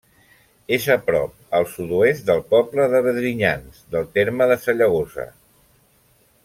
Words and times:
És 0.77 0.85
a 0.93 0.95
prop 1.09 1.35
al 1.57 1.67
sud-oest 1.73 2.25
del 2.31 2.41
poble 2.55 2.89
de 2.95 3.03
Vedrinyans, 3.09 3.85
del 3.97 4.11
terme 4.19 4.49
de 4.53 4.61
Sallagosa. 4.65 5.31